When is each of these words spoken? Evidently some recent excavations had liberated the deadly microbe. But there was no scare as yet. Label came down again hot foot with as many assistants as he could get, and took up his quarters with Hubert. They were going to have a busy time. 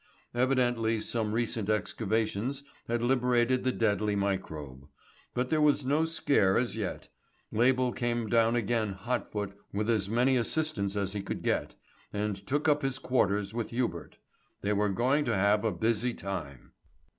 Evidently 0.33 0.99
some 0.99 1.31
recent 1.31 1.69
excavations 1.69 2.63
had 2.87 3.03
liberated 3.03 3.63
the 3.63 3.71
deadly 3.71 4.15
microbe. 4.15 4.87
But 5.35 5.51
there 5.51 5.61
was 5.61 5.85
no 5.85 6.05
scare 6.05 6.57
as 6.57 6.75
yet. 6.75 7.09
Label 7.51 7.91
came 7.93 8.25
down 8.27 8.55
again 8.55 8.93
hot 8.93 9.31
foot 9.31 9.53
with 9.71 9.91
as 9.91 10.09
many 10.09 10.37
assistants 10.37 10.95
as 10.95 11.13
he 11.13 11.21
could 11.21 11.43
get, 11.43 11.75
and 12.11 12.35
took 12.35 12.67
up 12.67 12.81
his 12.81 12.97
quarters 12.97 13.53
with 13.53 13.69
Hubert. 13.69 14.17
They 14.61 14.73
were 14.73 14.89
going 14.89 15.23
to 15.25 15.35
have 15.35 15.63
a 15.63 15.69
busy 15.71 16.15
time. 16.15 16.71